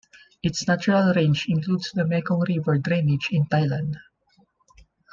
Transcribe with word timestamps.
Its 0.41 0.67
natural 0.67 1.13
range 1.13 1.45
includes 1.47 1.91
the 1.91 2.03
Mekong 2.03 2.43
River 2.47 2.79
drainage 2.79 3.27
in 3.31 3.45
Thailand. 3.45 3.97